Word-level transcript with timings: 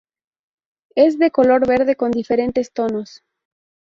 Es 0.95 1.19
de 1.19 1.29
color 1.29 1.67
verde 1.67 1.95
con 1.95 2.09
diferentes 2.09 2.71
tonos. 2.73 3.23